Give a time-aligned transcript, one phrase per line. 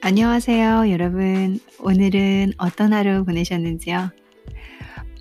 [0.00, 1.58] 안녕하세요, 여러분.
[1.80, 4.10] 오늘은 어떤 하루 보내셨는지요?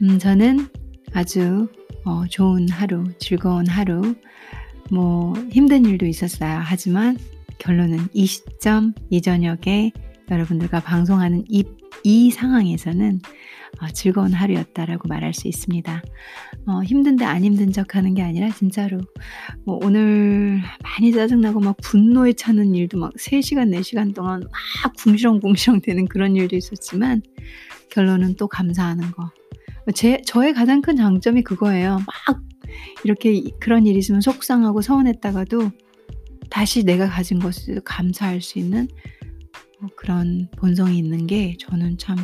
[0.03, 0.67] 음, 저는
[1.13, 1.67] 아주
[2.05, 4.15] 어, 좋은 하루, 즐거운 하루,
[4.91, 6.59] 뭐 힘든 일도 있었어요.
[6.61, 7.17] 하지만
[7.57, 9.91] 결론은 이 시점, 이 저녁에
[10.29, 11.65] 여러분들과 방송하는 이,
[12.03, 13.19] 이 상황에서는
[13.81, 16.01] 어, 즐거운 하루였다라고 말할 수 있습니다.
[16.67, 18.99] 어, 힘든데 안 힘든 척 하는 게 아니라 진짜로
[19.65, 24.41] 뭐 오늘 많이 짜증나고 막 분노에 차는 일도 막 3시간, 4시간 동안
[24.83, 27.21] 막 궁시렁궁시렁 되는 그런 일도 있었지만
[27.89, 29.31] 결론은 또 감사하는 거.
[29.93, 31.99] 제, 저의 가장 큰 장점이 그거예요.
[32.05, 32.41] 막
[33.05, 35.71] 이렇게 그런 일이 있으면 속상하고 서운했다가도
[36.49, 38.97] 다시 내가 가진 것을 감사할 수 있는 뭐
[39.95, 42.17] 그런 본성이 있는 게 저는 참,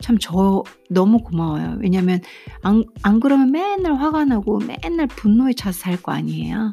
[0.00, 1.78] 참 저 너무 고마워요.
[1.80, 2.20] 왜냐면
[2.62, 6.72] 안, 안 그러면 맨날 화가 나고 맨날 분노에 차서 살 거 아니에요.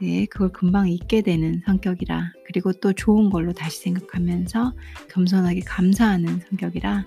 [0.00, 4.74] 네, 그걸 금방 잊게 되는 성격이라 그리고 또 좋은 걸로 다시 생각하면서
[5.10, 7.06] 겸손하게 감사하는 성격이라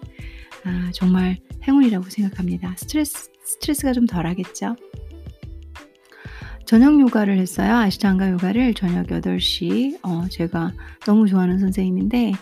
[0.66, 2.76] 아, 정말 행운이라고 생각합니다.
[2.78, 4.76] 스트레스 스트레스가 좀 덜하겠죠.
[6.66, 7.76] 저녁 요가를 했어요.
[7.76, 10.00] 아시탄가 요가를 저녁 8시.
[10.02, 10.72] 어, 제가
[11.06, 12.34] 너무 좋아하는 선생님인데,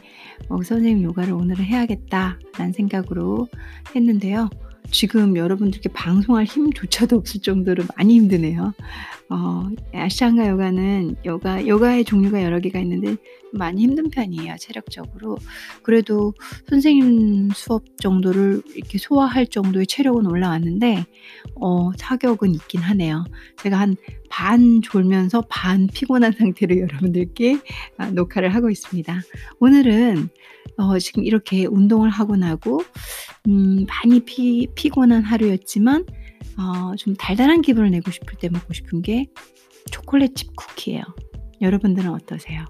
[0.50, 3.48] 어, 선생님 요가를 오늘은 해야겠다라는 생각으로
[3.96, 4.50] 했는데요.
[4.92, 8.74] 지금 여러분들께 방송할 힘조차도 없을 정도로 많이 힘드네요.
[9.32, 13.16] 어, 아시안가 요가는 요가, 요가의 종류가 여러 개가 있는데
[13.54, 15.38] 많이 힘든 편이에요, 체력적으로.
[15.84, 16.34] 그래도
[16.70, 21.06] 선생님 수업 정도를 이렇게 소화할 정도의 체력은 올라왔는데,
[21.56, 23.24] 어, 타격은 있긴 하네요.
[23.58, 23.96] 제가 한
[24.32, 27.60] 반 졸면서 반 피곤한 상태로 여러분들께
[27.98, 29.22] 아, 녹화를 하고 있습니다.
[29.60, 30.30] 오늘은
[30.78, 32.82] 어, 지금 이렇게 운동을 하고 나고,
[33.48, 36.06] 음, 많이 피, 피곤한 하루였지만,
[36.62, 39.28] 어, 좀 달달한 기분을 내고 싶을 때 먹고 싶은 게
[39.92, 41.04] 초콜릿칩 쿠키예요.
[41.60, 42.66] 여러분들은 어떠세요?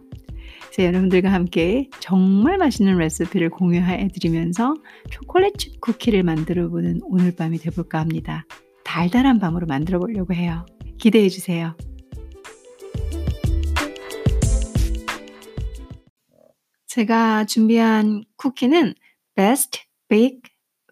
[0.72, 4.75] 그래서 여러분들과 함께 정말 맛있는 레시피를 공유해 드리면서
[5.09, 8.45] 초콜릿칩 쿠키를 만들어 보는 오늘 밤이 되볼까 합니다.
[8.86, 10.66] 달달한 밤으로 만들어 보려고 해요.
[10.98, 11.76] 기대해 주세요.
[16.87, 18.93] 제가 준비한 쿠키는
[19.36, 20.42] Best Big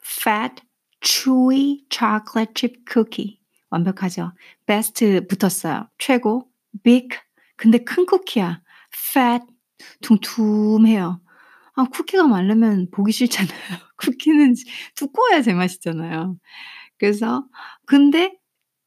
[0.06, 0.62] Fat
[1.02, 3.40] Chewy Chocolate Chip Cookie.
[3.70, 4.34] 완벽하죠?
[4.66, 5.88] Best 붙었어요.
[5.98, 6.48] 최고.
[6.84, 7.10] Big.
[7.56, 8.62] 근데 큰 쿠키야.
[8.94, 9.46] Fat.
[10.02, 11.22] 둥툼해요.
[11.76, 13.54] 아, 쿠키가 말르면 보기 싫잖아요.
[13.98, 14.56] 쿠키는
[14.96, 16.38] 두꺼워야 제맛이잖아요.
[16.98, 17.46] 그래서,
[17.86, 18.38] 근데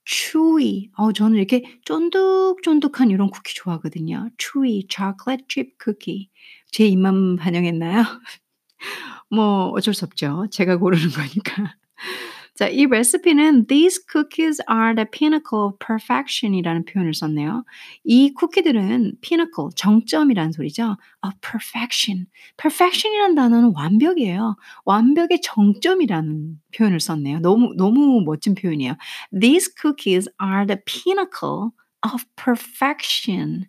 [0.06, 0.90] chewy.
[0.96, 4.30] 어, 저는 이렇게 쫀득쫀득한 이런 쿠키 좋아하거든요.
[4.38, 6.28] chewy chocolate chip cookie.
[6.70, 8.04] 제 입만 반영했나요?
[9.30, 10.46] 뭐 어쩔 수 없죠.
[10.50, 11.76] 제가 고르는 거니까.
[12.54, 17.64] 자, 이 레시피는 These cookies are the pinnacle of perfection이라는 표현을 썼네요.
[18.04, 20.96] 이 쿠키들은 pinnacle, 정점이라는 소리죠.
[21.24, 22.26] of perfection.
[22.58, 24.56] perfection이라는 단어는 완벽이에요.
[24.84, 27.40] 완벽의 정점이라는 표현을 썼네요.
[27.40, 28.96] 너무 너무 멋진 표현이에요.
[29.32, 31.70] These cookies are the pinnacle
[32.04, 33.64] of perfection.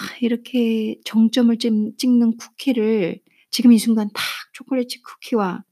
[0.00, 5.64] 아, 이렇게 정점을 찍는 쿠키를 지금 이 순간 탁 초콜릿 쿠키와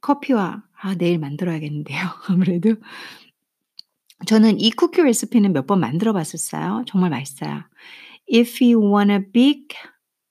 [0.00, 1.98] 커피와 아 내일 만들어야겠는데요.
[2.28, 2.76] 아무래도
[4.26, 6.84] 저는 이 쿠키 레시피는 몇 번 만들어 봤었어요.
[6.86, 7.64] 정말 맛있어요.
[8.32, 9.74] If you want a big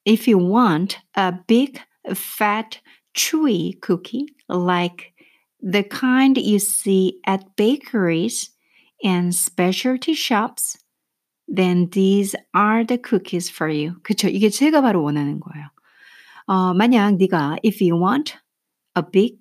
[0.06, 1.80] if you want a big
[2.12, 2.80] fat
[3.14, 5.14] chewy cookie like
[5.62, 8.52] the kind you see at bakeries
[9.04, 10.78] and specialty shops
[11.54, 13.96] then these are the cookies for you.
[14.04, 14.30] 그쵸?
[14.30, 15.68] 이게 제가 바로 원하는 거예요.
[16.48, 18.36] 어, 만약 네가 if you want
[18.98, 19.38] a big,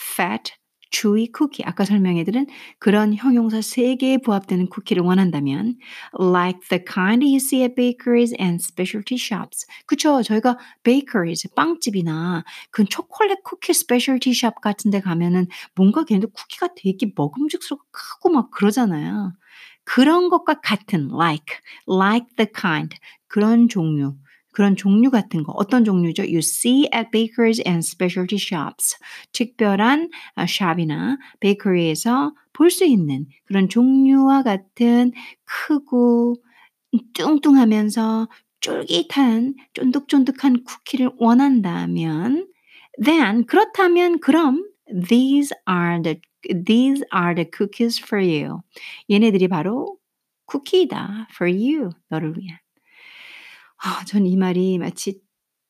[0.00, 0.52] fat,
[0.90, 2.46] chewy cookie 아까 설명해드린
[2.78, 5.76] 그런 형용사 3개에 부합되는 쿠키를 원한다면
[6.18, 12.84] like the kind you see at bakeries and specialty shops 그쵸 저희가 bakeries 빵집이나 그
[12.84, 19.32] 초콜릿 쿠키 specialty shop 같은 데 가면은 뭔가 걔네들 쿠키가 되게 먹음직스럽고 크고 막 그러잖아요
[19.84, 21.56] 그런 것과 같은 like
[21.88, 22.96] like the kind
[23.28, 24.16] 그런 종류
[24.60, 26.24] 그런 종류 같은 거 어떤 종류죠?
[26.24, 28.94] You see at bakeries and specialty shops.
[29.32, 35.12] 특별한 샵이나 베이커리에서 볼 수 있는 그런 종류와 같은
[35.46, 36.36] 크고
[37.14, 38.28] 뚱뚱하면서
[38.60, 42.46] 쫄깃한 쫀득쫀득한 쿠키를 원한다면
[43.02, 44.68] then 그렇다면 그럼
[45.08, 46.20] these are the
[46.66, 48.60] these are the cookies for you.
[49.08, 49.96] 얘네들이 바로
[50.44, 51.88] 쿠키다 for you.
[52.10, 52.58] 너를 위한.
[53.82, 55.20] 아, 전 이 말이 마치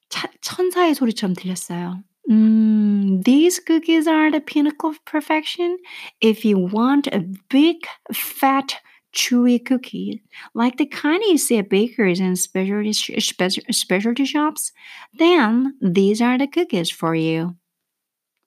[0.09, 2.03] 차, 천사의 소리처럼 들렸어요.
[2.31, 5.79] 음, these cookies are the pinnacle of perfection.
[6.21, 8.77] If you want a big, fat,
[9.13, 10.21] chewy cookies,
[10.55, 14.73] like the kind you see at bakeries and specialty, specialty shops,
[15.19, 17.55] then these are the cookies for you.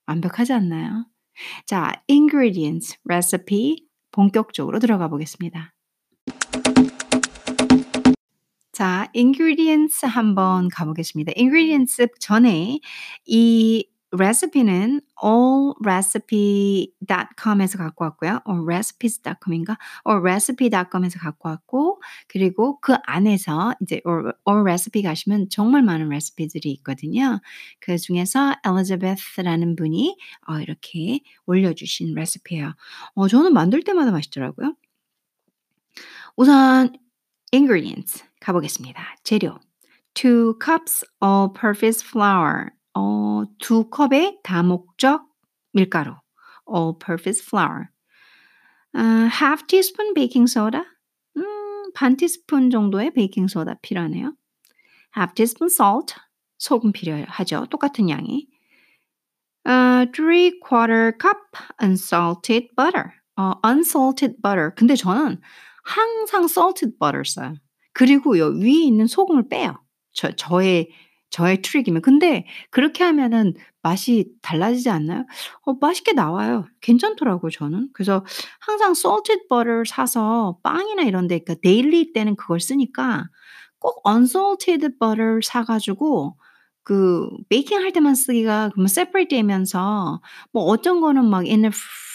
[0.07, 1.05] 완벽하지 않나요?
[1.65, 5.72] 자, ingredients, recipe 본격적으로 들어가 보겠습니다.
[8.73, 11.31] 자, ingredients 한번 가보겠습니다.
[11.37, 12.79] ingredients 전에
[13.23, 18.39] 이 레시피는 allrecipe.com에서 갖고 왔고요.
[18.45, 19.77] or recipes.com인가?
[20.05, 26.71] or recipe.com에서 갖고 왔고 그리고 그 안에서 이제 or, or recipe 가시면 정말 많은 레시피들이
[26.71, 27.41] 있거든요.
[27.79, 30.17] 그 중에서 엘리자베스라는 분이
[30.47, 32.73] 어, 이렇게 올려주신 레시피예요.
[33.13, 34.73] 어, 저는 만들 때마다 맛있더라고요.
[36.35, 36.97] 우선
[37.53, 39.15] ingredients 가보겠습니다.
[39.23, 39.59] 재료
[40.13, 45.25] 2 cups all-purpose flour 어, 두 컵의 다목적
[45.73, 46.15] 밀가루,
[46.67, 47.89] all-purpose flour.
[48.95, 50.83] Uh, half teaspoon baking soda.
[51.35, 54.35] 음, 반 티스푼 정도의 베이킹 소다 필요하네요.
[55.17, 56.15] half teaspoon salt.
[56.59, 57.65] 소금 필요하죠.
[57.69, 58.47] 똑같은 양이.
[59.65, 63.13] Uh, three quarter cup unsalted butter.
[63.35, 64.71] 어, unsalted butter.
[64.75, 65.41] 근데 저는
[65.83, 67.55] 항상 salted butter 써요.
[67.93, 69.75] 그리고요, 위에 있는 소금을 빼요.
[70.13, 70.89] 저, 저의
[71.29, 72.03] 저의 트릭이면.
[72.03, 75.25] 근데 그렇게 하면은 맛이 달라지지 않나요?
[75.65, 76.65] 어 맛있게 나와요.
[76.81, 77.89] 괜찮더라고요 저는.
[77.93, 78.23] 그래서
[78.59, 83.25] 항상 salted butter 사서 빵이나 이런 데 그러니까 daily 때는 그걸 쓰니까
[83.79, 86.37] 꼭 unsalted butter 사 가지고
[86.83, 91.65] 그 베이킹 할 때만 쓰기가 그러면 separate 되면서 뭐 어떤 거는 막 in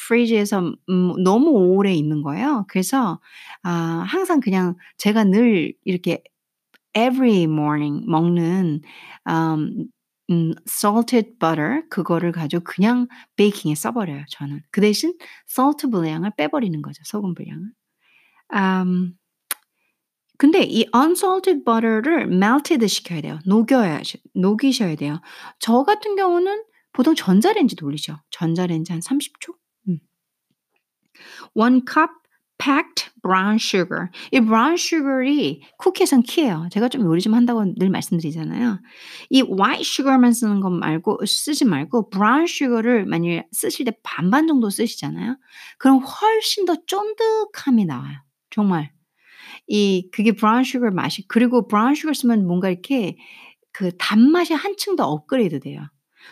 [0.09, 2.65] the fridge에서 음 너무 오래 있는 거예요.
[2.69, 3.21] 그래서
[3.63, 6.23] 아 항상 그냥 제가 늘 이렇게
[6.95, 8.81] every morning 먹는
[9.29, 9.89] um,
[10.31, 14.25] 음, salted butter 그거를 가지고 그냥 베이킹에 써버려요.
[14.31, 15.15] 저는 그 대신
[15.49, 17.03] salt 분량을 빼버리는 거죠.
[17.05, 17.71] 소금 분량을.
[18.55, 19.15] Um,
[20.39, 23.41] 근데 이 unsalted butter를 melted 시켜야 돼요.
[23.45, 24.01] 녹여야
[24.35, 25.21] 녹이셔야 돼요.
[25.59, 26.63] 저 같은 경우는
[26.93, 28.19] 보통 전자레인지 돌리죠.
[28.31, 29.55] 전자레인지 한 30초.
[31.55, 31.61] 음.
[31.61, 32.11] One cup
[32.59, 34.09] packed brown sugar.
[34.33, 36.69] 이 brown sugar이 쿠키에선 키예요.
[36.73, 38.81] 제가 좀 요리 좀 한다고 늘 말씀드리잖아요.
[39.31, 44.71] 이 white sugar만 쓰는 것 말고 쓰지 말고 brown sugar를 만약에 쓰실 때 반반 정도
[44.71, 45.37] 쓰시잖아요.
[45.79, 48.19] 그럼 훨씬 더 쫀득함이 나와요.
[48.51, 48.93] 정말.
[49.69, 53.17] 이 그게 brown sugar 맛이 그리고 brown sugar 쓰면 뭔가 이렇게
[53.73, 55.83] 그 단맛이 한층 더 업그레이드 돼요.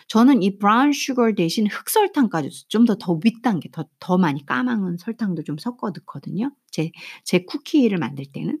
[0.07, 5.43] 저는 이 brown sugar 대신 흑설탕까지 좀 더 더 윗단계 더, 더 많이 까망은 설탕도
[5.43, 6.51] 좀 섞어 넣거든요.
[6.71, 6.91] 제,
[7.23, 8.59] 제 쿠키를 만들 때는.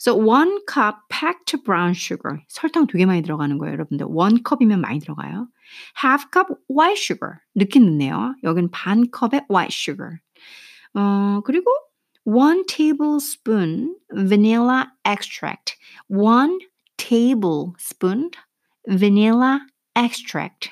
[0.00, 2.40] So one cup packed brown sugar.
[2.48, 4.06] 설탕 되게 많이 들어가는 거예요, 여러분들.
[4.10, 5.48] one cup이면 많이 들어가요.
[6.02, 7.38] half cup white sugar.
[7.54, 8.34] 늦게 넣네요.
[8.42, 10.18] 여긴 반 컵의 white sugar.
[10.94, 11.70] 어, 그리고
[12.24, 15.76] one tablespoon vanilla extract.
[16.08, 16.58] one
[16.96, 18.30] tablespoon
[18.88, 19.60] vanilla
[19.96, 20.70] extract.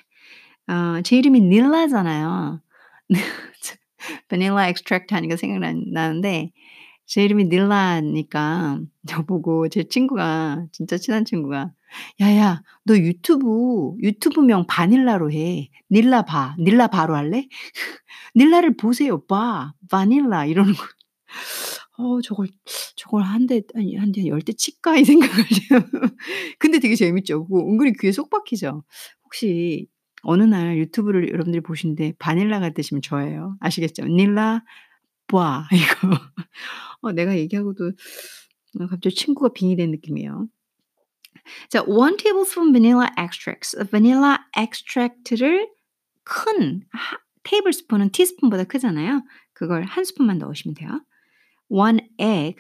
[0.69, 2.61] 어, 제 이름이 닐라잖아요.
[4.29, 6.53] 바닐라 extract 하니까 생각나는데
[7.07, 11.73] 제 이름이 닐라니까 저보고 제 친구가 진짜 친한 친구가
[12.21, 17.49] 야야 너 유튜브 유튜브명 바닐라로 해 닐라 봐 닐라 바로 할래?
[18.37, 20.85] 닐라를 보세요 봐 바닐라 이러는 거.
[21.99, 22.49] 어 저걸
[22.97, 25.35] 저걸 한대 아니 한대 열대 칠까 이 생각을
[26.59, 27.47] 근데 되게 재밌죠.
[27.47, 28.83] 그거 은근히 귀에 쏙 박히죠.
[29.35, 29.89] 혹시
[30.23, 33.57] 어느 날 유튜브를 여러분들이 보시는데 바닐라가 뜨시면 저예요.
[33.61, 34.05] 아시겠죠?
[34.07, 34.63] 닐라
[35.27, 36.09] 봐 이거.
[37.03, 37.89] 어 내가 얘기하고도
[38.81, 40.47] 어 갑자기 친구가 빙이 된 느낌이에요.
[41.69, 43.77] 자, 1 tablespoon vanilla extracts.
[43.91, 45.69] vanilla extract를
[46.25, 49.23] 큰 하, 테이블스푼은 티스푼보다 크잖아요.
[49.53, 51.05] 그걸 한 스푼만 넣으시면 돼요.
[51.69, 52.57] one egg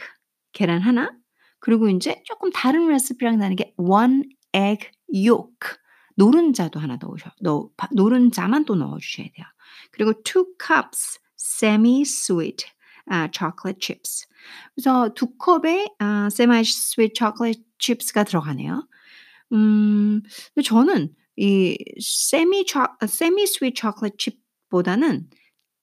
[0.52, 1.12] 계란 하나
[1.60, 5.78] 그리고 인제 쪼끔 다른 레시피랑 다른 게 one egg yolk
[6.16, 9.46] 노른자도 하나 넣으셔 넣 노른자만 또 넣어 주셔야 돼요.
[9.90, 12.66] 그리고 two cups semi sweet
[13.06, 14.26] 아 chocolate chips.
[14.74, 18.86] 그래서 두 컵의 아 semi sweet chocolate chips가 들어가네요.
[19.52, 20.22] 음
[20.54, 25.28] 근데 저는 이 semi 초 semi sweet chocolate chip보다는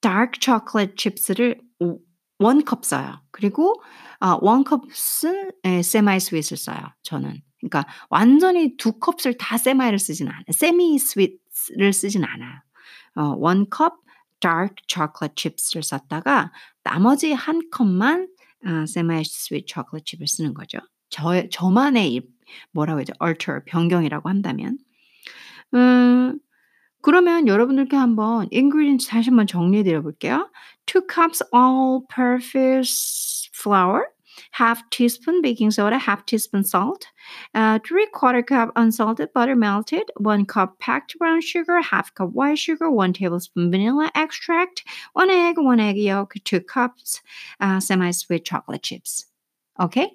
[0.02, 2.00] dark chocolate chips를 오
[2.40, 3.22] 1컵 써요.
[3.32, 3.82] 그리고
[4.20, 7.42] 아 1컵은 예 semi sweet을 써요 저는.
[7.62, 10.44] 그러니까 완전히 두 컵을 다 세마이를 쓰진 않아요.
[10.50, 12.60] 세미 스윗을 쓰진 않아요.
[13.16, 14.02] 어, 원컵
[14.40, 16.52] dark chocolate chips를 썼다가
[16.84, 18.28] 나머지 한 컵만
[18.66, 20.80] 어, semi sweet chocolate chip을 쓰는 거죠.
[21.10, 22.22] 저 저만의
[22.72, 23.14] 뭐라고 하죠?
[23.22, 24.78] alter 변경이라고 한다면.
[25.74, 26.40] 음,
[27.02, 30.50] 그러면 여러분들께 한번 ingredients 다시 한번 정리해 드려 볼게요.
[30.86, 34.06] 2 cups all-purpose flour,
[34.52, 37.08] half teaspoon baking soda, half teaspoon salt,
[37.54, 42.58] uh, three quarter cup unsalted butter melted, 1 cup packed brown sugar, half cup white
[42.58, 44.84] sugar, 1 tablespoon vanilla extract,
[45.14, 47.22] 1 egg, 1 egg yolk, 2 cups
[47.60, 49.26] uh, semi-sweet chocolate chips.
[49.80, 50.10] Okay?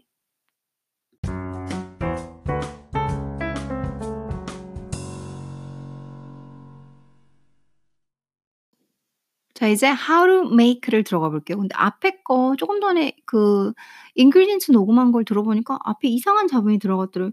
[9.57, 11.57] 자 이제 how to make를 들어가 볼게요.
[11.57, 13.73] 근데 앞에 거 조금 전에 그
[14.19, 17.33] ingredients 녹음한 걸 들어보니까 앞에 이상한 잡음이 들어갔더라고요.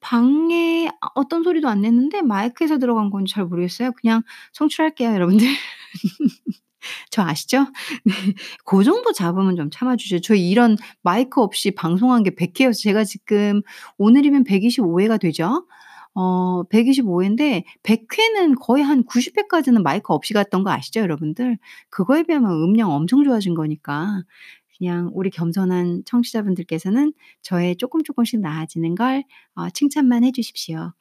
[0.00, 3.90] 방에 아 어떤 소리도 안 냈는데 마이크에서 들어간 건지 잘 모르겠어요.
[4.00, 5.48] 그냥 성취할게요 여러분들.
[7.10, 7.66] 저 아시죠?
[8.04, 8.12] 네.
[8.64, 10.20] 고 정도 잡음은 좀 참아 주세요.
[10.20, 13.62] 저희 이런 마이크 없이 방송한 게 100 회여서 제가 지금
[13.98, 15.66] 오늘이면 125 회가 되죠.
[16.14, 21.58] 어 125 회인데 100 회는 거의 한 90 회까지는 마이크 없이 갔던 거 아시죠 여러분들?
[21.90, 24.22] 그거에 비하면 음량 엄청 좋아진 거니까
[24.78, 29.24] 그냥 우리 겸손한 청취자분들께서는 저의 쪼끔 쪼끔씩 나아지는 걸
[29.56, 30.92] 어 칭찬만 해 주십시오.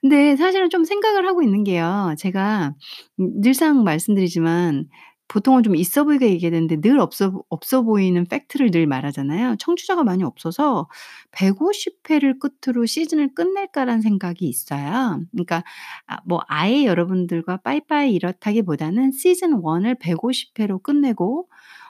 [0.00, 2.14] 근데 사실은 좀 생각을 하고 있는 게요.
[2.18, 2.74] 제가
[3.20, 4.86] 음 늘상 말씀드리지만
[5.28, 9.56] 보통은 좀 있어 보이게 얘기하는데 늘 없어 없어 보이는 팩트를 늘 말하잖아요.
[9.58, 10.88] 청취자가 많이 없어서
[11.32, 15.20] '150 회를 끝으로 시즌을 끝낼까.'라는 생각이 있어요.
[15.32, 15.64] 그러니까
[16.06, 21.48] 아뭐 아예 여러분들과 빠이빠이 이렇다기보다는 '시즌 1을 150 회로 끝내고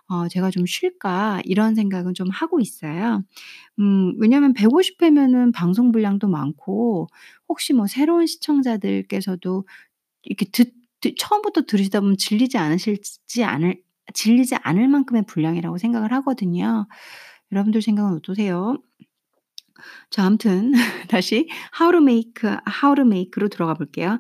[0.09, 3.23] 어 제가 좀 쉴까.' 이런 생각은 좀 하고 있어요.
[3.81, 7.09] 음 왜냐하면 150 회면은 방송 분량도 많고
[7.49, 9.67] 혹시 뭐 새로운 시청자들께서도
[10.25, 10.75] 이렇게 듣듣
[11.18, 13.82] 처음부터 들으시다 보면 질리지 않으실지 않을
[14.14, 16.87] 질리지 않을 만큼의 분량이라고 생각을 하거든요.
[17.50, 18.76] 여러분들 생각은 어떠세요?
[20.11, 20.73] 자 아무튼
[21.09, 22.49] 다시 how to make
[22.82, 24.18] how to make로 들어가 볼게요.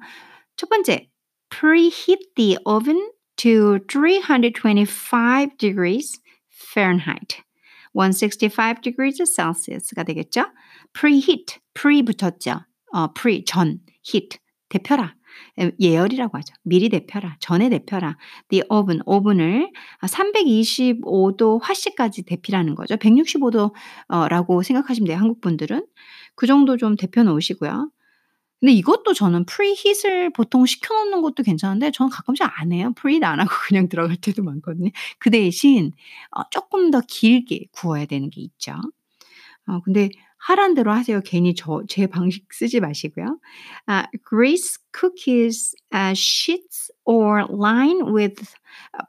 [0.56, 1.08] 첫 번째
[1.50, 6.20] preheat the oven to 325 degrees
[6.50, 7.42] Fahrenheit.
[7.92, 10.46] 165 degrees Celsius가 되겠죠.
[10.94, 12.64] preheat, pre 붙었죠.
[12.92, 15.14] 어 pre 전, heat 데펴라.
[15.60, 16.54] 예 예열이라고 하죠.
[16.64, 17.36] 미리 데펴라.
[17.40, 18.16] 전에 데펴라.
[18.50, 19.70] The oven, 오븐을
[20.00, 22.96] 아 325도 화씨까지 데피라는 거죠.
[22.96, 23.74] 165도
[24.08, 25.86] 어 라고 생각하시면 돼요, 한국 분들은.
[26.36, 27.90] 그 정도 좀 데펴 놓으시고요.
[28.60, 32.92] 근데 이것도 저는 preheat을 보통 시켜 놓는 것도 괜찮은데 저는 가끔씩 안 해요.
[33.00, 34.90] preheat 안 하고 그냥 들어갈 때도 많거든요.
[35.20, 35.92] 그 대신
[36.36, 38.74] 어 쪼끔 더 길게 구워야 되는 게 있죠.
[39.68, 40.10] 어 근데
[40.46, 41.20] 하라는 대로 하세요.
[41.24, 43.38] 괜히 저 제 방식 쓰지 마시고요.
[43.86, 48.42] 아 grease cookies uh, sheets or line with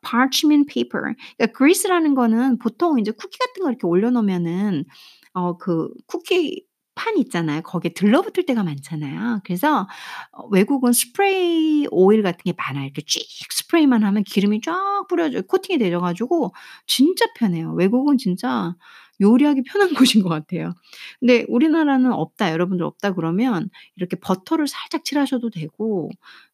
[0.04, 1.14] parchment paper.
[1.38, 4.86] 그러니까 grease라는 거는 보통 인제 쿠키 같은 거 이렇게 올려 놓으면은
[5.34, 7.62] 어 그 쿠키 판 있잖아요.
[7.64, 9.42] 거기에 들러붙을 때가 많잖아요.
[9.46, 9.88] 그래서
[10.32, 12.86] 어 외국은 스프레이 오일 같은 게 많아요.
[12.86, 13.20] 이렇게 쭉
[13.52, 16.54] 스프레이만 하면 기름이 쫙 뿌려져 코팅이 되어 가지고
[16.86, 17.74] 진짜 편해요.
[17.74, 18.76] 외국은 진짜
[19.22, 19.90] 요리하기 편한
[20.20, 20.74] 곳인 것 같아요.
[21.20, 22.52] 근데 우리나라는 없다.
[22.52, 26.10] 여러분들 없다 그러면 이렇게 버터를 살짝 칠하셔도 되고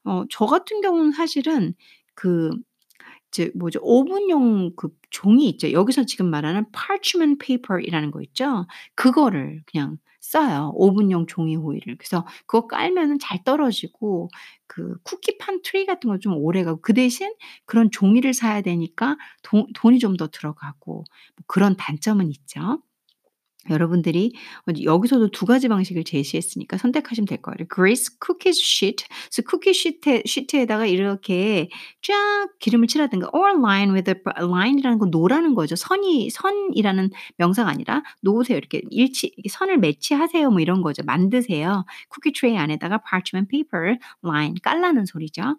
[0.05, 1.73] 어 저 같은 경우는 사실은
[2.15, 2.51] 그
[3.31, 3.79] 이제 뭐죠?
[3.83, 5.71] 오븐용 그 종이 있죠.
[5.71, 8.65] 여기서 지금 말하는 parchment paper이라는 거 있죠?
[8.95, 11.95] 그거를 그냥 써요, 오븐용 종이 호일을.
[11.97, 14.29] 그래서 그거 깔면은 잘 떨어지고
[14.67, 17.33] 그 쿠키판 트레이 같은 거 좀 오래 가고 그 대신
[17.65, 22.81] 그런 종이를 사야 되니까 돈 돈이 좀 더 들어가고 뭐 그런 단점은 있죠.
[23.69, 24.33] 여러분들이
[24.67, 27.57] 어 여기서도 두 가지 방식을 제시했으니까 선택하시면 될 거예요.
[27.73, 29.05] grease cookies sheet.
[29.29, 31.69] 그래서 쿠키 시트 시트에다가 이렇게
[32.01, 35.75] 쫙 기름을 칠하든가 or line with a line이라는 건 노라는 거죠.
[35.75, 38.57] 선이 선이라는 명사가 아니라 놓으세요.
[38.57, 40.49] 이렇게 일치 선을 매치하세요.
[40.49, 41.03] 뭐 이런 거죠.
[41.05, 41.85] 만드세요.
[42.07, 45.57] 쿠키 트레이 안에다가 parchment paper line 깔라는 소리죠.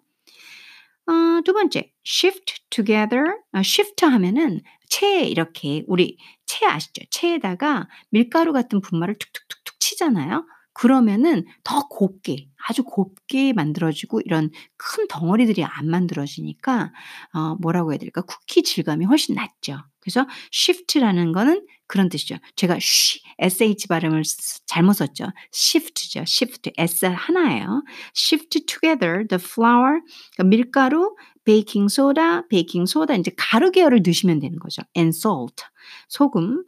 [1.07, 3.23] 어 두 번째 shift together.
[3.51, 4.61] 아 shift 하면은
[4.91, 7.01] 체에 이렇게 우리 채 아시죠?
[7.09, 10.45] 체에다가 밀가루 같은 분말을 툭툭툭툭 치잖아요.
[10.73, 16.91] 그러면은 더 곱게 아주 곱게 만들어지고 이런 큰 덩어리들이 안 만들어지니까
[17.33, 18.21] 어 뭐라고 해야 될까?
[18.21, 19.77] 쿠키 질감이 훨씬 낮죠.
[19.99, 22.37] 그래서 shift라는 거는 그런 뜻이죠.
[22.55, 25.31] 제가 쉬 sh 발음을 쓰 잘못 썼죠.
[25.53, 26.21] shift죠.
[26.21, 27.83] shift s 하나예요.
[28.15, 29.99] shift together the flour
[30.35, 34.81] 그러니까 밀가루, 베이킹 소다, 베이킹 소다 인제 가루 계열을 넣으시면 되는 거죠.
[34.97, 35.63] and salt
[36.09, 36.63] 소금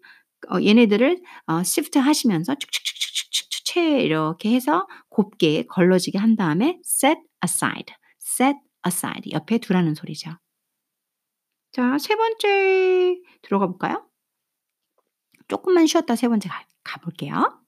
[0.51, 7.95] 어 얘네들을 어 shift 하시면서 축축축축축축 채에 이렇게 해서 곱게 걸러지게 한 다음에 set aside,
[8.21, 10.31] set aside 옆에 두라는 소리죠.
[11.71, 14.07] 자 세 번째 들어가 볼까요?
[15.47, 17.59] 쪼끔만 쉬었다 세 번째 가 가볼게요.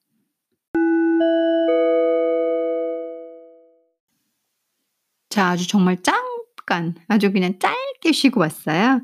[5.29, 5.97] 자, 아주 정말
[6.67, 9.01] 잠깐, 아주 그냥 짧게 쉬고 왔어요.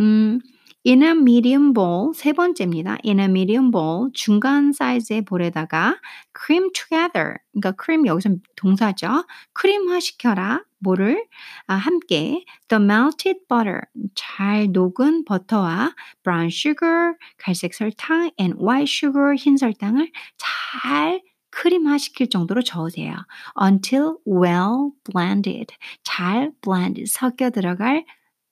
[0.00, 0.40] 음,
[0.84, 2.98] in a medium bowl 세 번째입니다.
[3.04, 5.98] in a medium bowl 중간 사이즈의 볼에다가
[6.36, 9.24] cream together 그러니까 cream 여기서 동사죠.
[9.52, 10.64] 크림화 시켜라.
[10.78, 11.24] 뭐를
[11.66, 13.82] 아, 함께 the melted butter
[14.14, 21.22] 잘 녹은 버터와 brown sugar 갈색 설탕 and white sugar 흰 설탕을 잘
[21.56, 23.14] 크림화 시킬 정도로 저으세요.
[23.60, 28.04] until well blended 잘 blend 섞여 들어갈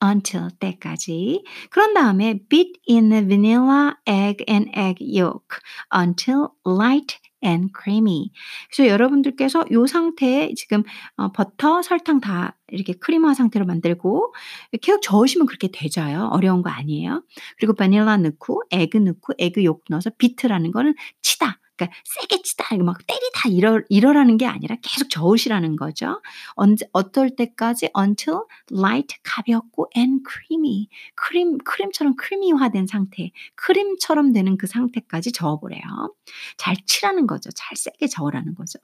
[0.03, 1.43] until 때까지.
[1.69, 5.61] 그런 다음에 beat in the vanilla, egg and egg yolk
[5.95, 8.31] until light and creamy.
[8.73, 10.83] 그래서 여러분들께서 이 상태에 지금
[11.15, 14.33] 어, 버터, 설탕 다 이렇게 크림화 상태로 만들고
[14.81, 16.29] 계속 저으시면 그렇게 되져요.
[16.31, 17.23] 어려운 거 아니에요.
[17.57, 21.59] 그리고 바닐라 넣고 egg 넣고 에그 욕 넣어서 beat라는 거는 치다.
[21.75, 26.21] 그러니까 세게 치다, 막 때리다 이러, 이러라는 게 아니라 계속 저으시라는 거죠.
[26.53, 28.41] 언제, 어떨 때까지 until
[28.71, 30.87] light 가볍고 and creamy.
[31.15, 35.81] 크림, 크림처럼 creamy화된 상태, 크림처럼 되는 그 상태까지 저어보래요.
[36.57, 37.49] 잘 치라는 거죠.
[37.55, 38.79] 잘 세게 저으라는 거죠.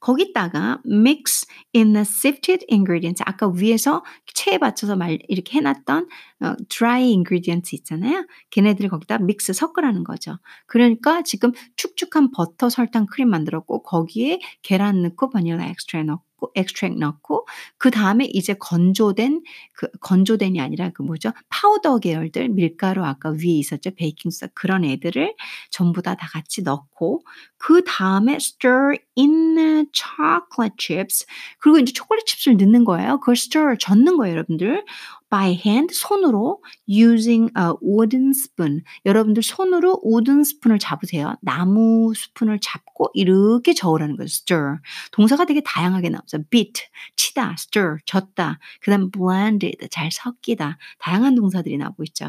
[0.00, 4.04] 거기다가 mix in the sifted ingredients 아까 위에서
[4.34, 6.08] 체에 받쳐서 말 이렇게 해놨던
[6.40, 8.26] 어, dry ingredients 있잖아요.
[8.50, 10.38] 걔네들을 거기다 mix 섞으라는 거죠.
[10.66, 16.98] 그러니까 지금 축축한 버터, 설탕, 크림 만들었고 거기에 계란 넣고 vanilla extract 넣고 넣고 extract
[16.98, 17.46] 넣고
[17.78, 23.92] 그 다음에 이제 건조된 그 건조된이 아니라 그 뭐죠 파우더 계열들 밀가루 아까 위에 있었죠
[23.94, 25.34] 베이킹 소다 그런 애들을
[25.70, 27.22] 전부 다다 같이 넣고
[27.56, 31.26] 그 다음에 stir in chocolate chips
[31.58, 33.20] 그리고 이제 chocolate chips를 넣는 거예요.
[33.20, 34.84] 그걸 stir 젓는 거예요, 여러분들.
[35.32, 41.36] By hand 손으로 using a wooden spoon 여러분들 손으로 wooden spoon을 잡으세요.
[41.40, 44.26] 나무 스푼을 잡고 이렇게 저으라는 거예요.
[44.26, 44.76] stir
[45.12, 46.44] 동사가 되게 다양하게 나오죠.
[46.50, 46.82] beat
[47.16, 52.26] 치다, stir 젓다, 그다음 blended 잘 섞이다 다양한 동사들이 나오고 있죠.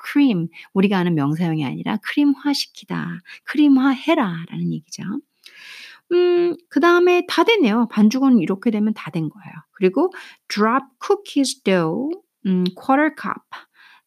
[0.00, 5.02] cream 우리가 아는 명사형이 아니라 크림화시키다, 크림화해라라는 얘기죠.
[6.12, 7.88] 음, 그 다음에 다 됐네요.
[7.90, 9.52] 반죽은 이렇게 되면 다 된 거예요.
[9.72, 10.12] 그리고
[10.48, 13.42] drop cookies dough um, quarter cup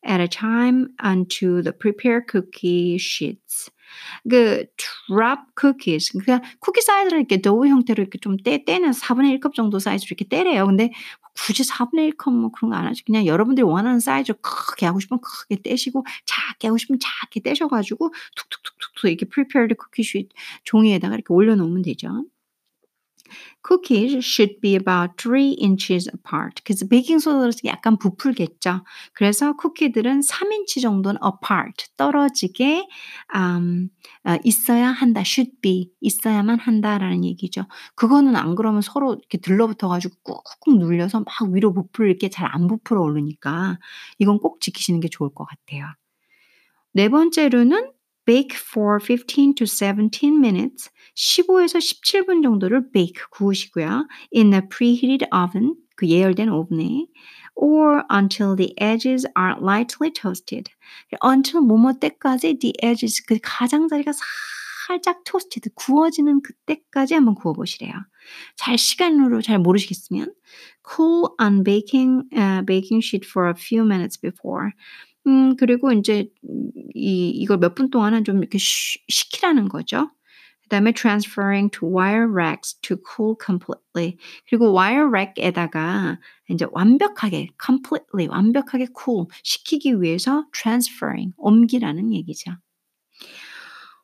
[0.05, 3.69] at a time onto the prepared cookie sheets.
[4.29, 9.53] 그 drop cookies 그냥 쿠키 사이즈를 이렇게 도우 형태로 이렇게 좀 떼, 떼는 4분의 1컵
[9.55, 10.65] 정도 사이즈로 이렇게 떼래요.
[10.67, 10.91] 근데
[11.35, 13.03] 굳이 4분의 1컵 뭐 그런 거 안 하죠.
[13.05, 19.09] 그냥 여러분들이 원하는 사이즈로 크게 하고 싶으면 크게 떼시고 작게 하고 싶으면 작게 떼셔가지고 툭툭툭툭툭
[19.09, 20.29] 이렇게 prepared cookie sheet
[20.63, 22.23] 종이에다가 이렇게 올려놓으면 되죠.
[23.67, 26.63] Cookies should be about 3 inches apart.
[26.63, 28.83] 그래서 베이킹소다로 약간 부풀겠죠.
[29.13, 32.87] 그래서 쿠키들은 3인치 정도는 apart, 떨어지게
[33.35, 33.89] um,
[34.25, 35.21] 어, 있어야 한다.
[35.21, 37.65] should be, 있어야만 한다라는 얘기죠.
[37.95, 43.77] 그거는 안 그러면 서로 이렇게 들러붙어가지고 꾹꾹 눌려서 막 위로 부풀게 잘 안 부풀어 오르니까
[44.19, 45.85] 이건 꼭 지키시는 게 좋을 것 같아요.
[46.93, 47.91] 네 번째로는
[48.27, 50.91] bake for 15 to 17 minutes.
[51.15, 54.05] 15에서 17분 정도를 bake 구우시고요.
[54.31, 55.75] in a preheated oven.
[55.95, 57.07] 그 예열된 오븐에
[57.55, 60.69] or until the edges are lightly toasted.
[61.23, 64.11] until 뭐뭐 때까지 the edges 그 가장자리가
[64.87, 67.93] 살짝 toasted 구워지는 그때까지 한번 구워보시래요.
[68.55, 70.33] 잘 시간으로 잘 모르시겠으면
[70.85, 74.71] cool on baking uh, baking sheet for a few minutes before.
[75.27, 76.29] 음, 그리고 이제
[76.95, 80.09] 이, 이걸 몇 분 동안은 좀 이렇게 쉬, 식히라는 거죠.
[80.63, 84.17] 그 다음에 transferring to wire racks to cool completely.
[84.49, 92.51] 그리고 wire rack에다가 이제 완벽하게, completely, 완벽하게 cool, 식히기 위해서 transferring, 옮기라는 얘기죠.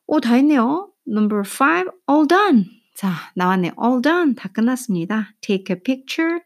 [0.07, 0.89] 오, 다 했네요.
[1.07, 2.65] Number five, all done.
[2.95, 3.73] 자, 나왔네요.
[3.81, 4.35] all done.
[4.35, 5.33] 다 끝났습니다.
[5.41, 6.39] Take a picture.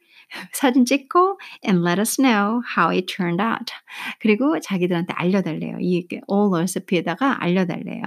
[0.53, 3.71] 사진 찍고 and let us know how it turned out.
[4.19, 5.77] 그리고 자기들한테 알려달래요.
[5.79, 8.03] 이 all recipe에다가 알려달래요.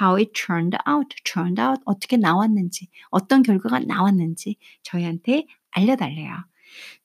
[0.00, 6.32] how it turned out, turned out 어떻게 나왔는지, 어떤 결과가 나왔는지 저희한테 알려달래요.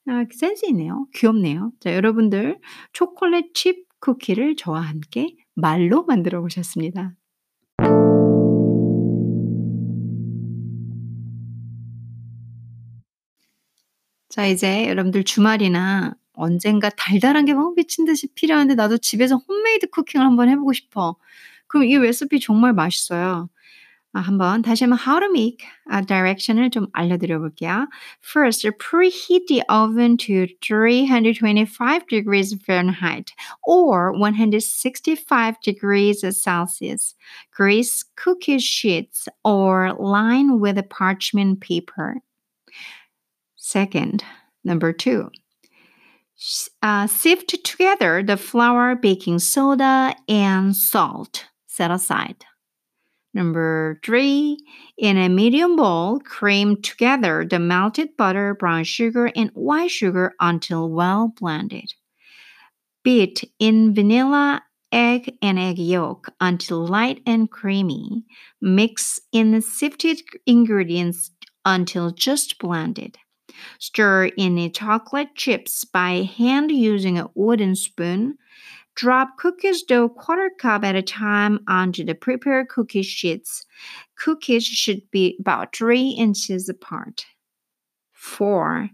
[0.10, 1.08] 아, 센스 있네요.
[1.16, 1.72] 귀엽네요.
[1.80, 2.60] 자, 여러분들
[2.94, 7.14] 초콜릿 칩 쿠키를 저와 함께 말로 만들어 보셨습니다.
[14.37, 20.25] 자, 이제 여러분들 주말이나 언젠가 달달한 게 막 미친 듯이 필요한데 나도 집에서 홈메이드 쿠킹을
[20.27, 21.17] 한번 해보고 싶어.
[21.67, 23.49] 그럼 이 레시피 정말 맛있어요.
[24.15, 27.89] 아, 한번 다시 한번 how to make 아, direction을 좀 알려드려 볼게요.
[28.23, 33.33] First, preheat the oven to 325 degrees Fahrenheit
[33.67, 37.15] or 165 degrees Celsius.
[37.57, 42.17] Grease cookie sheets or line with parchment paper.
[43.68, 44.24] Second,
[44.64, 45.30] number two,
[46.82, 51.48] uh, sift together the flour, baking soda, and salt.
[51.66, 52.46] Set aside.
[53.34, 54.58] Number three,
[54.98, 60.90] in a medium bowl, cream together the melted butter, brown sugar, and white sugar until
[60.90, 61.94] well blended.
[63.04, 68.24] Beat in vanilla, egg, and egg yolk until light and creamy.
[68.62, 71.32] Mix in the sifted ingredients
[71.66, 73.18] until just blended.
[73.80, 78.38] Stir in the chocolate chips by hand using a wooden spoon.
[78.96, 83.66] Drop cookies dough quarter cup at a time onto the prepared cookie sheets.
[84.18, 87.26] Cookies should be about 3 inches apart.
[88.14, 88.90] 4.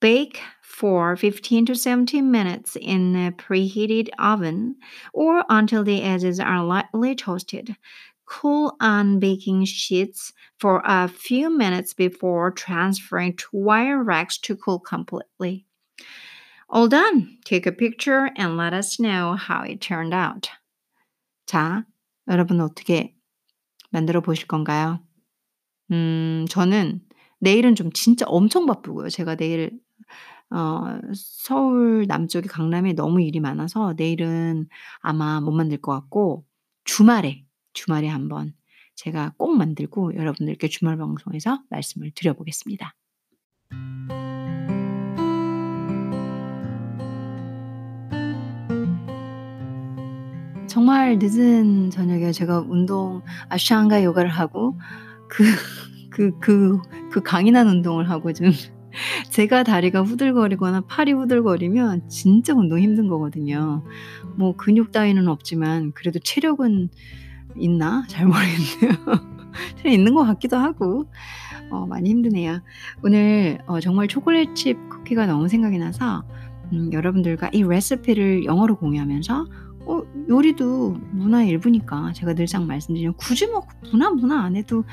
[0.00, 4.76] Bake for 15 to 17 minutes in a preheated oven
[5.12, 7.76] or until the edges are lightly toasted.
[8.32, 14.78] Cool on baking sheets for a few minutes before transferring to wire racks to cool
[14.78, 15.66] completely.
[16.70, 17.36] All done.
[17.44, 20.48] Take a picture and let us know how it turned out.
[21.46, 21.84] 자,
[22.26, 23.14] 여러분 어떻게
[23.90, 25.00] 만들어 보실 건가요?
[25.90, 27.02] 음, 저는
[27.38, 29.10] 내일은 좀 진짜 엄청 바쁘고요.
[29.10, 29.78] 제가 내일
[30.48, 34.68] 어 서울 남쪽에 강남에 너무 일이 많아서 내일은
[35.00, 36.46] 아마 못 만들 것 같고
[36.84, 38.54] 주말에, 주말에 한번
[38.94, 42.94] 제가 꼭 만들고 여러분들께 주말 방송에서 말씀을 드려 보겠습니다.
[50.66, 54.78] 정말 늦은 저녁에 제가 운동 아샹가 요가를 하고
[55.28, 55.44] 그
[56.10, 56.80] 그 그
[57.10, 58.50] 그 강인한 운동을 하고 좀
[59.30, 63.84] 제가 다리가 후들거리거나 팔이 후들거리면 진짜 운동 힘든 거거든요.
[64.36, 66.90] 뭐 근육 따위는 없지만 그래도 체력은
[67.56, 68.04] 있나?
[68.08, 69.32] 잘 모르겠네요.
[69.84, 71.06] 있는 것 같기도 하고
[71.70, 72.60] 어 많이 힘드네요.
[73.02, 76.24] 오늘 어 정말 초콜릿 칩 쿠키가 너무 생각이 나서
[76.72, 79.46] 음 여러분들과 이 레시피를 영어로 공유하면서
[79.84, 84.84] 어 요리도 문화의 일부니까 제가 늘상 말씀드리는 굳이 뭐 문화, 문화 안 해도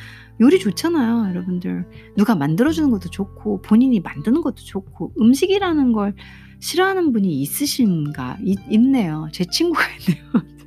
[0.42, 1.86] 요리 좋잖아요, 여러분들.
[2.18, 6.16] 누가 만들어 주는 것도 좋고 본인이 만드는 것도 좋고 음식이라는 걸
[6.60, 8.38] 싫어하는 분이 있으신가?
[8.44, 9.30] 있 있네요.
[9.32, 10.26] 제 친구가 있네요.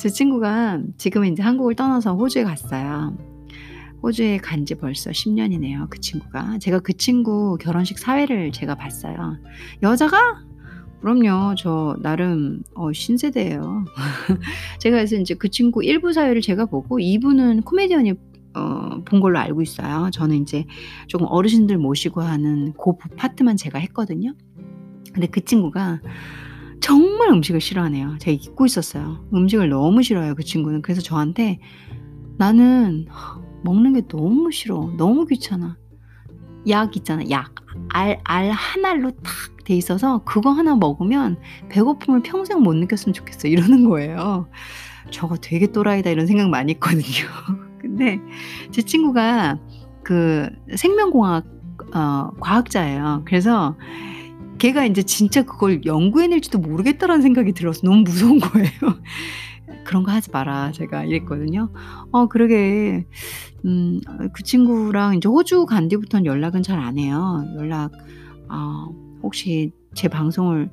[0.00, 3.16] 제 친구가 지금은 인제 한국을 떠나서 호주에 갔어요.
[4.02, 6.58] 호주에 간 지 벌써 10 년이네요, 그 친구가.
[6.58, 9.36] 제가 그 친구 결혼식 사회를 제가 봤어요.
[9.82, 10.42] 여자가?
[11.02, 11.54] 그럼요.
[11.56, 13.84] 저 나름 어 신세대예요.
[14.80, 18.12] 제가 그래서 인제 그 친구 1부 사회를 제가 보고 2 부는 코미디언이
[18.54, 20.10] 어 본 걸로 알고 있어요.
[20.12, 20.64] 저는 인제
[21.08, 24.34] 조금 어르신들 모시고 하는 고부 파트만 제가 했거든요.
[25.12, 26.00] 근데 그 친구가
[26.80, 28.16] 정말 음식을 싫어하네요.
[28.18, 29.24] 제가 잊고 있었어요.
[29.34, 30.82] 음식을 너무 싫어해요, 그 친구는.
[30.82, 31.58] 그래서 저한테
[32.38, 33.06] "나는
[33.64, 34.92] 먹는 게 너무 싫어.
[34.96, 35.76] 너무 귀찮아."
[36.68, 37.54] 약 있잖아, 약.
[37.90, 41.38] 알 알 한 알로 탁 돼 있어서 "그거 하나 먹으면
[41.70, 44.48] 배고픔을 평생 못 느꼈으면 좋겠어." 이러는 거예요.
[45.10, 47.02] '저거 되게 또라이다.' 이런 생각 많이 했거든요.
[47.80, 48.20] 근데
[48.72, 49.58] 제 친구가
[50.04, 51.46] 그 생명공학
[51.94, 53.22] 어 과학자예요.
[53.26, 53.76] 그래서
[54.60, 58.70] 걔가 인제 진짜 그걸 연구해낼지도 모르겠다라는 생각이 들어서 너무 무서운 거예요.
[59.84, 61.70] "그런 거 하지 마라." 제가 이랬거든요.
[62.12, 63.06] 어 그러게
[63.66, 64.00] 음
[64.34, 67.44] 그 친구랑 인제 호주 간 뒤부터는 연락은 잘 안 해요.
[67.56, 67.92] 연락
[68.50, 68.88] 어
[69.22, 70.70] 혹시 제 방송을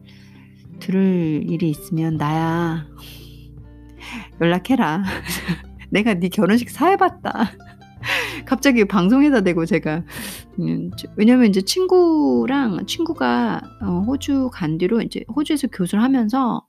[0.79, 2.87] 들을 일이 있으면 "나야.
[4.41, 5.03] 연락해라.
[5.91, 7.51] 내가 네 결혼식 사회 봤다."
[8.45, 10.05] 갑자기 방송에다 대고 제가 음
[11.15, 16.65] 왜냐면 인제 친구랑 친구가 어 호주 간 뒤로 인제 호주에서 교수를 하면서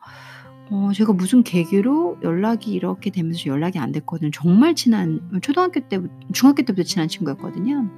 [0.70, 4.30] 어 제가 무슨 계기로 연락이 이렇게 되면서 연락이 안 됐거든요.
[4.32, 7.88] 정말 친한 초등학교 때부 중학교 때부터 친한 친구였거든요.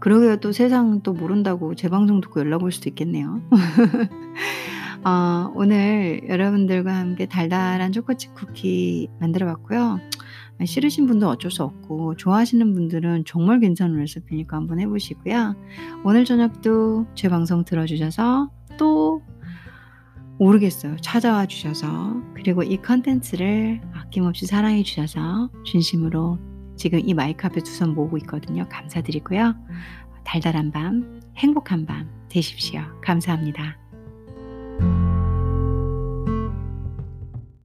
[0.00, 0.36] 그러게요.
[0.36, 3.42] 또 세상 또 모른다고 제 방송 듣고 연락 올 수도 있겠네요.
[5.04, 10.00] 어 오늘 여러분들과 함께 달달한 초코칩 쿠키 만들어 봤고요.
[10.66, 15.56] 싫으신 분도 어쩔 수 없고 좋아하시는 분들은 정말 괜찮은 레시피니까 한번 해 보시고요.
[16.04, 19.22] 오늘 저녁도 제 방송 들어 주셔서 또
[20.38, 20.96] 모르겠어요.
[21.00, 26.38] 찾아와 주셔서 그리고 이 컨텐츠를 아낌없이 사랑해 주셔서 진심으로
[26.76, 28.66] 지금 이 마이크 앞에 두 손 모으고 있거든요.
[28.68, 29.54] 감사드리고요.
[30.24, 32.80] 달달한 밤, 행복한 밤 되십시오.
[33.02, 33.81] 감사합니다.